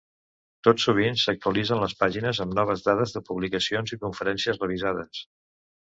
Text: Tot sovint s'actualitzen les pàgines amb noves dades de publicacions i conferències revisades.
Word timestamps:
Tot 0.67 0.79
sovint 0.83 1.19
s'actualitzen 1.23 1.83
les 1.83 1.93
pàgines 2.01 2.41
amb 2.45 2.57
noves 2.61 2.83
dades 2.89 3.15
de 3.19 3.25
publicacions 3.31 3.97
i 3.99 4.03
conferències 4.07 4.63
revisades. 4.65 5.25